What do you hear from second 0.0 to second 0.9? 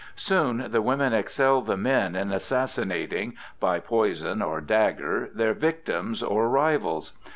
Soon the